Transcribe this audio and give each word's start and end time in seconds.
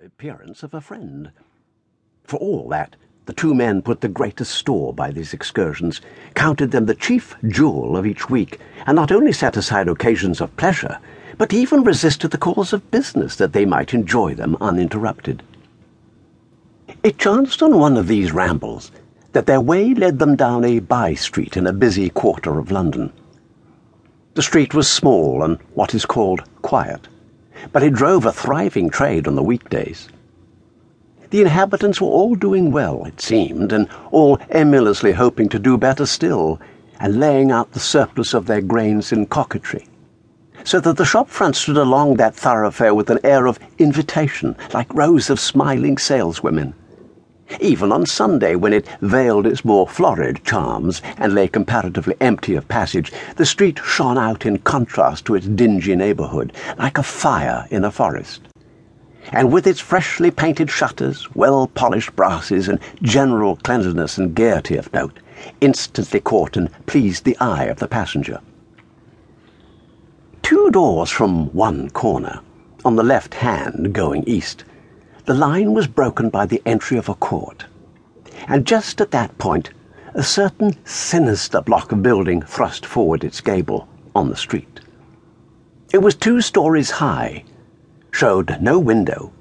the 0.00 0.06
appearance 0.06 0.64
of 0.64 0.74
a 0.74 0.80
friend. 0.80 1.30
For 2.24 2.36
all 2.38 2.68
that, 2.70 2.96
the 3.26 3.32
two 3.32 3.54
men 3.54 3.80
put 3.80 4.00
the 4.00 4.08
greatest 4.08 4.52
store 4.52 4.92
by 4.92 5.12
these 5.12 5.32
excursions, 5.32 6.00
counted 6.34 6.72
them 6.72 6.86
the 6.86 6.96
chief 6.96 7.36
jewel 7.46 7.96
of 7.96 8.04
each 8.04 8.28
week, 8.28 8.58
and 8.86 8.96
not 8.96 9.12
only 9.12 9.32
set 9.32 9.56
aside 9.56 9.86
occasions 9.86 10.40
of 10.40 10.56
pleasure, 10.56 10.98
but 11.38 11.52
even 11.52 11.84
resisted 11.84 12.32
the 12.32 12.38
calls 12.38 12.72
of 12.72 12.90
business 12.90 13.36
that 13.36 13.52
they 13.52 13.64
might 13.64 13.94
enjoy 13.94 14.34
them 14.34 14.56
uninterrupted. 14.60 15.44
It 17.04 17.18
chanced 17.18 17.62
on 17.62 17.78
one 17.78 17.96
of 17.96 18.08
these 18.08 18.32
rambles 18.32 18.90
that 19.32 19.46
their 19.46 19.60
way 19.60 19.94
led 19.94 20.18
them 20.18 20.34
down 20.34 20.64
a 20.64 20.80
by 20.80 21.14
street 21.14 21.56
in 21.56 21.68
a 21.68 21.72
busy 21.72 22.10
quarter 22.10 22.58
of 22.58 22.72
London. 22.72 23.12
The 24.34 24.42
street 24.42 24.74
was 24.74 24.90
small 24.90 25.44
and 25.44 25.58
what 25.74 25.94
is 25.94 26.04
called 26.04 26.42
quiet 26.62 27.06
but 27.72 27.82
it 27.82 27.94
drove 27.94 28.26
a 28.26 28.32
thriving 28.32 28.90
trade 28.90 29.26
on 29.26 29.34
the 29.34 29.42
weekdays. 29.42 30.08
The 31.30 31.40
inhabitants 31.40 32.00
were 32.00 32.08
all 32.08 32.34
doing 32.34 32.70
well, 32.70 33.04
it 33.04 33.20
seemed, 33.20 33.72
and 33.72 33.88
all 34.12 34.38
emulously 34.50 35.12
hoping 35.12 35.48
to 35.48 35.58
do 35.58 35.76
better 35.76 36.06
still, 36.06 36.60
and 37.00 37.18
laying 37.18 37.50
out 37.50 37.72
the 37.72 37.80
surplus 37.80 38.34
of 38.34 38.46
their 38.46 38.60
grains 38.60 39.10
in 39.10 39.26
coquetry. 39.26 39.88
So 40.64 40.80
that 40.80 40.96
the 40.96 41.04
shop 41.04 41.28
fronts 41.28 41.58
stood 41.58 41.76
along 41.76 42.14
that 42.14 42.34
thoroughfare 42.34 42.94
with 42.94 43.10
an 43.10 43.18
air 43.24 43.46
of 43.46 43.58
invitation, 43.78 44.56
like 44.72 44.94
rows 44.94 45.28
of 45.28 45.40
smiling 45.40 45.98
saleswomen. 45.98 46.74
Even 47.60 47.92
on 47.92 48.06
Sunday, 48.06 48.54
when 48.54 48.72
it 48.72 48.86
veiled 49.00 49.46
its 49.46 49.64
more 49.64 49.86
florid 49.86 50.44
charms 50.44 51.02
and 51.18 51.34
lay 51.34 51.48
comparatively 51.48 52.16
empty 52.20 52.54
of 52.54 52.68
passage, 52.68 53.12
the 53.36 53.46
street 53.46 53.80
shone 53.84 54.18
out 54.18 54.46
in 54.46 54.58
contrast 54.58 55.24
to 55.24 55.34
its 55.34 55.46
dingy 55.46 55.94
neighbourhood, 55.94 56.52
like 56.78 56.98
a 56.98 57.02
fire 57.02 57.66
in 57.70 57.84
a 57.84 57.90
forest. 57.90 58.42
And 59.32 59.52
with 59.52 59.66
its 59.66 59.80
freshly 59.80 60.30
painted 60.30 60.70
shutters, 60.70 61.34
well 61.34 61.66
polished 61.68 62.14
brasses, 62.14 62.68
and 62.68 62.78
general 63.02 63.56
cleanliness 63.56 64.18
and 64.18 64.34
gaiety 64.34 64.76
of 64.76 64.92
note, 64.92 65.18
instantly 65.60 66.20
caught 66.20 66.56
and 66.56 66.70
pleased 66.86 67.24
the 67.24 67.36
eye 67.38 67.64
of 67.64 67.78
the 67.78 67.88
passenger. 67.88 68.40
Two 70.42 70.70
doors 70.70 71.10
from 71.10 71.46
one 71.54 71.88
corner, 71.90 72.40
on 72.84 72.96
the 72.96 73.02
left 73.02 73.32
hand 73.34 73.94
going 73.94 74.24
east, 74.24 74.64
the 75.26 75.34
line 75.34 75.72
was 75.72 75.86
broken 75.86 76.28
by 76.28 76.44
the 76.44 76.62
entry 76.66 76.98
of 76.98 77.08
a 77.08 77.14
court, 77.14 77.64
and 78.46 78.66
just 78.66 79.00
at 79.00 79.10
that 79.10 79.36
point, 79.38 79.70
a 80.14 80.22
certain 80.22 80.76
sinister 80.84 81.60
block 81.62 81.92
of 81.92 82.02
building 82.02 82.42
thrust 82.42 82.84
forward 82.84 83.24
its 83.24 83.40
gable 83.40 83.88
on 84.14 84.28
the 84.28 84.36
street. 84.36 84.80
It 85.92 85.98
was 85.98 86.14
two 86.14 86.40
stories 86.40 86.90
high, 86.90 87.44
showed 88.10 88.60
no 88.60 88.78
window, 88.78 89.32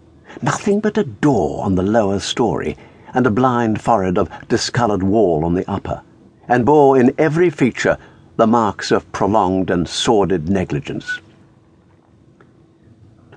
nothing 0.42 0.80
but 0.80 0.98
a 0.98 1.04
door 1.04 1.66
on 1.66 1.76
the 1.76 1.84
lower 1.84 2.20
story, 2.20 2.78
and 3.14 3.28
a 3.28 3.32
blind 3.32 3.82
forehead 3.82 4.18
of 4.18 4.30
discoloured 4.48 5.04
wall 5.04 5.44
on 5.44 5.54
the 5.54 5.70
upper, 5.70 6.02
and 6.48 6.66
bore 6.66 6.98
in 6.98 7.14
every 7.18 7.50
feature 7.50 7.98
the 8.38 8.48
marks 8.48 8.90
of 8.90 9.12
prolonged 9.12 9.70
and 9.70 9.88
sordid 9.88 10.50
negligence. 10.50 11.20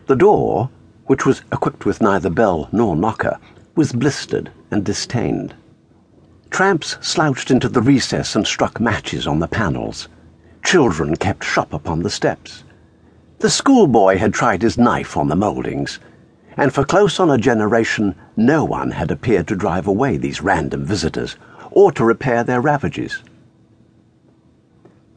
The 0.07 0.17
door 0.17 0.71
which 1.07 1.25
was 1.25 1.43
equipped 1.53 1.85
with 1.85 2.01
neither 2.01 2.31
bell 2.31 2.69
nor 2.73 2.97
knocker, 2.97 3.39
was 3.75 3.93
blistered 3.93 4.51
and 4.71 4.85
distained. 4.85 5.55
Tramps 6.51 6.97
slouched 7.01 7.51
into 7.51 7.69
the 7.69 7.83
recess 7.83 8.35
and 8.35 8.47
struck 8.47 8.81
matches 8.81 9.27
on 9.27 9.39
the 9.39 9.49
panels. 9.49 10.09
Children 10.65 11.17
kept 11.17 11.45
shop 11.45 11.73
upon 11.73 12.03
the 12.03 12.11
steps. 12.11 12.65
The 13.39 13.51
schoolboy 13.51 14.17
had 14.17 14.33
tried 14.33 14.63
his 14.63 14.79
knife 14.79 15.17
on 15.17 15.29
the 15.29 15.37
mouldings, 15.37 15.99
and 16.57 16.73
for 16.73 16.85
close 16.85 17.21
on 17.21 17.31
a 17.31 17.39
generation 17.39 18.15
no 18.37 18.65
one 18.65 18.93
had 18.93 19.11
appeared 19.11 19.47
to 19.49 19.57
drive 19.57 19.87
away 19.87 20.17
these 20.17 20.41
random 20.41 20.85
visitors 20.85 21.37
or 21.71 21.93
to 21.93 22.05
repair 22.05 22.43
their 22.43 22.63
ravages. 22.63 23.23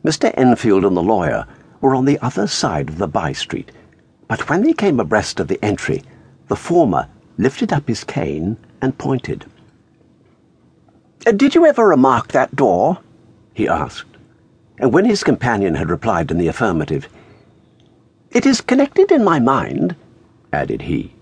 Mr. 0.04 0.34
Enfield 0.38 0.84
and 0.84 0.98
the 0.98 1.02
lawyer 1.02 1.46
were 1.82 1.96
on 1.96 2.06
the 2.06 2.20
other 2.20 2.48
side 2.48 2.90
of 2.90 2.98
the 2.98 3.08
by 3.08 3.32
street, 3.32 3.72
but 4.30 4.48
when 4.48 4.62
they 4.62 4.74
came 4.74 5.00
abreast 5.00 5.40
of 5.40 5.48
the 5.48 5.62
entry, 5.66 6.04
the 6.48 6.56
former 6.56 7.10
lifted 7.38 7.74
up 7.74 7.88
his 7.88 8.04
cane 8.04 8.56
and 8.80 8.98
pointed. 8.98 9.46
Uh, 11.26 11.32
did 11.32 11.56
you 11.56 11.66
ever 11.66 11.88
remark 11.88 12.30
that 12.30 12.56
door? 12.56 13.00
he 13.54 13.68
asked. 13.68 14.06
And 14.78 14.94
when 14.94 15.04
his 15.04 15.24
companion 15.24 15.76
had 15.76 15.90
replied 15.90 16.32
in 16.32 16.38
the 16.38 16.48
affirmative, 16.48 17.10
It 18.30 18.46
is 18.46 18.62
connected 18.62 19.12
in 19.12 19.24
my 19.24 19.40
mind, 19.40 19.96
added 20.54 20.84
he, 20.84 21.14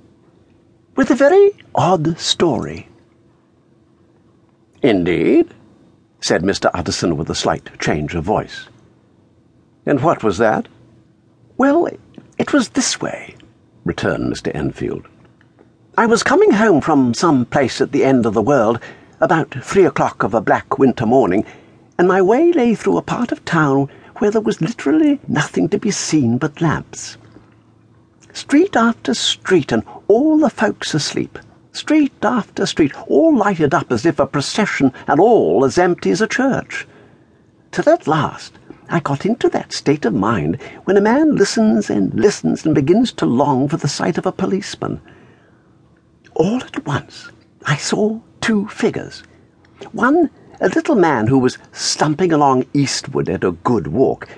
with 0.98 1.10
a 1.10 1.16
very 1.16 1.52
odd 1.74 2.20
story. 2.20 2.90
Indeed, 4.82 5.54
said 6.20 6.44
Mr. 6.44 6.70
Utterson 6.74 7.16
with 7.16 7.30
a 7.30 7.36
slight 7.36 7.80
change 7.80 8.16
of 8.16 8.26
voice. 8.26 8.68
And 9.86 10.04
what 10.04 10.24
was 10.24 10.38
that? 10.40 10.68
Well, 11.58 11.88
it 12.48 12.54
was 12.54 12.70
this 12.70 13.02
way, 13.02 13.36
returned 13.84 14.32
Mr. 14.32 14.56
Enfield. 14.56 15.06
I 15.98 16.06
was 16.06 16.24
coming 16.24 16.52
home 16.52 16.80
from 16.80 17.14
some 17.14 17.44
place 17.44 17.82
at 17.82 17.92
the 17.92 18.06
end 18.06 18.26
of 18.26 18.34
the 18.34 18.42
world 18.42 18.80
about 19.20 19.54
three 19.66 19.84
o'clock 19.84 20.24
of 20.24 20.34
a 20.34 20.40
black 20.40 20.80
winter 20.80 21.06
morning, 21.06 21.44
and 21.98 22.08
my 22.08 22.22
way 22.22 22.54
lay 22.54 22.74
through 22.74 22.98
a 22.98 23.02
part 23.02 23.34
of 23.34 23.44
town 23.44 23.90
where 24.20 24.32
there 24.32 24.40
was 24.40 24.62
literally 24.62 25.20
nothing 25.28 25.68
to 25.68 25.78
be 25.78 25.92
seen 25.92 26.38
but 26.38 26.62
lamps. 26.62 27.18
Street 28.32 28.78
after 28.78 29.14
street, 29.14 29.74
and 29.74 29.84
all 30.08 30.38
the 30.38 30.50
folks 30.50 30.94
asleep. 30.94 31.38
Street 31.74 32.14
after 32.24 32.66
street, 32.66 32.94
all 33.10 33.36
lighted 33.36 33.74
up 33.74 33.92
as 33.92 34.06
if 34.06 34.20
a 34.20 34.26
procession, 34.26 34.94
and 35.06 35.20
all 35.20 35.66
as 35.66 35.78
empty 35.78 36.12
as 36.12 36.22
a 36.22 36.28
church. 36.28 36.88
Till 37.72 37.90
at 37.90 38.08
last 38.08 38.54
I 38.90 39.00
got 39.02 39.26
into 39.26 39.50
that 39.50 39.74
state 39.74 40.06
of 40.06 40.14
mind 40.14 40.62
when 40.86 40.98
a 40.98 41.02
man 41.02 41.36
listens 41.36 41.90
and 41.90 42.14
listens 42.14 42.66
and 42.66 42.74
begins 42.74 43.12
to 43.14 43.26
long 43.26 43.68
for 43.68 43.78
the 43.78 43.88
sight 43.88 44.18
of 44.18 44.26
a 44.26 44.32
policeman. 44.32 45.02
All 46.36 46.64
at 46.64 46.86
once 46.86 47.30
I 47.66 47.76
saw 47.76 48.20
two 48.40 48.68
figures. 48.68 49.24
One, 49.92 50.30
a 50.62 50.70
little 50.70 50.96
man 50.96 51.28
who 51.28 51.38
was 51.38 51.58
stumping 51.74 52.32
along 52.32 52.66
eastward 52.74 53.30
at 53.30 53.44
a 53.44 53.52
good 53.52 53.88
walk, 53.88 54.30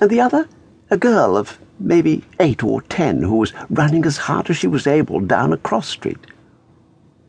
and 0.00 0.10
the 0.10 0.20
other, 0.20 0.48
a 0.90 0.96
girl 0.96 1.36
of 1.36 1.58
maybe 1.80 2.22
eight 2.40 2.62
or 2.62 2.82
ten 2.82 3.22
who 3.22 3.36
was 3.36 3.52
running 3.70 4.04
as 4.04 4.16
hard 4.16 4.50
as 4.50 4.56
she 4.56 4.66
was 4.66 4.86
able 4.86 5.20
down 5.20 5.52
a 5.52 5.56
cross 5.56 5.88
street. 5.88 6.26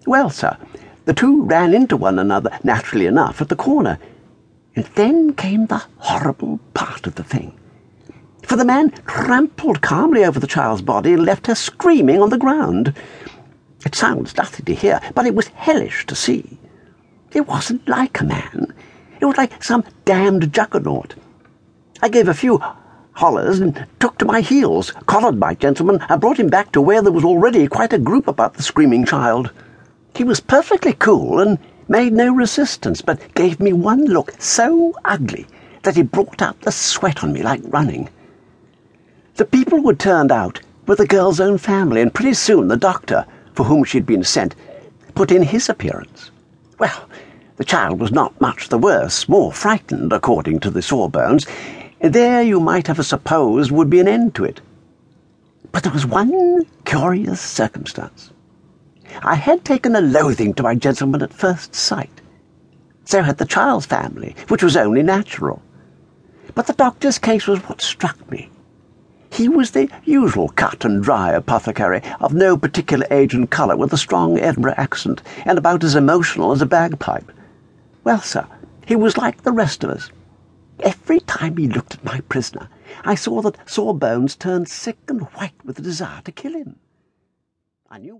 Well, 0.06 0.30
sir, 0.30 0.57
the 1.06 1.13
two 1.13 1.44
ran 1.44 1.74
into 1.74 1.97
one 1.97 2.19
another, 2.19 2.59
naturally 2.63 3.06
enough, 3.06 3.42
at 3.42 3.50
the 3.50 3.56
corner, 3.56 3.97
and 4.75 4.86
then 4.96 5.34
came 5.34 5.68
the 5.68 5.84
horrible 5.97 6.59
part 6.74 7.08
of 7.08 7.16
the 7.16 7.24
thing. 7.24 7.58
For 8.44 8.56
the 8.56 8.66
man 8.66 8.91
trampled 9.08 9.81
calmly 9.81 10.24
over 10.24 10.40
the 10.40 10.47
child's 10.47 10.81
body 10.81 11.13
and 11.13 11.25
left 11.25 11.47
her 11.47 11.56
screaming 11.56 12.22
on 12.22 12.30
the 12.30 12.38
ground. 12.38 12.94
It 13.86 13.96
sounds 13.96 14.38
nothing 14.38 14.66
to 14.66 14.75
hear, 14.75 15.02
but 15.16 15.25
it 15.25 15.36
was 15.36 15.47
hellish 15.47 16.06
to 16.08 16.16
see. 16.16 16.59
It 17.31 17.47
wasn't 17.47 17.88
like 17.88 18.19
a 18.19 18.25
man. 18.25 18.74
It 19.19 19.25
was 19.25 19.38
like 19.38 19.63
some 19.63 19.84
damned 20.06 20.53
juggernaut. 20.53 21.16
I 22.02 22.09
gave 22.09 22.28
a 22.28 22.34
few 22.34 22.62
hollers 23.13 23.59
and 23.59 23.88
took 24.00 24.18
to 24.18 24.25
my 24.25 24.42
heels, 24.42 24.92
collared 25.06 25.40
my 25.40 25.56
gentleman, 25.56 26.00
and 26.09 26.22
brought 26.22 26.40
him 26.40 26.50
back 26.50 26.72
to 26.74 26.81
where 26.81 27.02
there 27.02 27.12
was 27.12 27.24
already 27.24 27.68
quite 27.68 27.94
a 27.94 27.97
group 27.97 28.28
about 28.28 28.56
the 28.56 28.63
screaming 28.63 29.06
child. 29.06 29.52
He 30.16 30.24
was 30.24 30.40
perfectly 30.40 30.94
cool 30.94 31.40
and 31.40 31.57
made 31.88 32.13
no 32.13 32.34
resistance, 32.34 33.01
but 33.01 33.34
gave 33.35 33.59
me 33.59 33.73
one 33.73 34.06
look 34.06 34.34
so 34.41 34.94
ugly 35.06 35.46
that 35.84 35.97
it 35.97 36.12
brought 36.12 36.41
up 36.41 36.59
the 36.62 36.72
sweat 36.72 37.23
on 37.23 37.34
me 37.34 37.44
like 37.44 37.62
running. 37.66 38.09
The 39.35 39.46
people 39.46 39.81
who 39.81 39.90
had 39.90 40.00
turned 40.00 40.31
out 40.31 40.62
were 40.88 40.95
the 40.95 41.07
girl's 41.07 41.40
own 41.40 41.57
family, 41.57 42.01
and 42.01 42.13
pretty 42.13 42.34
soon 42.34 42.68
the 42.68 42.78
doctor, 42.78 43.25
for 43.53 43.66
whom 43.66 43.84
she 43.84 43.97
had 43.97 44.06
been 44.06 44.24
sent, 44.24 44.56
put 45.13 45.31
in 45.31 45.44
his 45.44 45.69
appearance. 45.69 46.31
Well, 46.80 47.10
the 47.57 47.63
child 47.63 48.00
was 48.00 48.12
not 48.12 48.39
much 48.42 48.69
the 48.69 48.77
worse, 48.77 49.30
more 49.30 49.51
frightened, 49.54 50.12
according 50.12 50.60
to 50.62 50.69
the 50.69 50.81
sawbones. 50.81 51.45
There 52.01 52.42
you 52.42 52.60
might 52.60 52.88
have 52.88 53.04
supposed 53.06 53.71
would 53.71 53.89
be 53.89 54.00
an 54.00 54.07
end 54.07 54.36
to 54.36 54.44
it. 54.44 54.62
But 55.71 55.83
there 55.83 55.94
was 55.94 56.06
one 56.06 56.65
curious 56.86 57.42
circumstance. 57.42 58.31
I 59.23 59.35
had 59.35 59.63
taken 59.63 59.95
a 59.95 60.01
loathing 60.01 60.53
to 60.56 60.63
my 60.63 60.75
gentleman 60.75 61.21
at 61.21 61.33
first 61.33 61.75
sight. 61.75 62.21
So 63.06 63.21
had 63.21 63.38
the 63.38 63.45
child's 63.45 63.85
family, 63.85 64.35
which 64.47 64.63
was 64.63 64.75
only 64.75 65.03
natural. 65.03 65.62
But 66.53 66.67
the 66.67 66.73
doctor's 66.73 67.17
case 67.17 67.47
was 67.47 67.59
what 67.67 67.81
struck 67.81 68.29
me. 68.31 68.50
He 69.31 69.50
was 69.50 69.71
the 69.71 69.89
usual 70.06 70.50
cut 70.50 70.85
and 70.85 71.03
dry 71.03 71.31
apothecary, 71.31 72.01
of 72.21 72.33
no 72.33 72.56
particular 72.57 73.06
age 73.12 73.33
and 73.33 73.50
colour, 73.50 73.75
with 73.75 73.91
a 73.91 73.97
strong 73.97 74.39
Edinburgh 74.39 74.75
accent, 74.77 75.21
and 75.45 75.57
about 75.57 75.83
as 75.83 75.95
emotional 75.95 76.51
as 76.51 76.62
a 76.62 76.65
bagpipe. 76.65 77.31
Well, 78.03 78.21
sir, 78.21 78.45
he 78.85 78.95
was 78.95 79.17
like 79.17 79.44
the 79.44 79.51
rest 79.51 79.83
of 79.83 79.89
us. 79.89 80.12
Every 80.79 81.19
time 81.19 81.57
he 81.57 81.67
looked 81.67 81.95
at 81.95 82.03
my 82.06 82.21
prisoner, 82.21 82.69
I 83.03 83.15
saw 83.15 83.41
that 83.41 83.57
Sawbones 83.65 84.35
turned 84.35 84.69
sick 84.69 84.97
and 85.07 85.21
white 85.21 85.63
with 85.63 85.75
the 85.77 85.81
desire 85.81 86.21
to 86.21 86.31
kill 86.31 86.53
him. 86.53 86.75
I 87.89 87.97
knew 87.97 88.13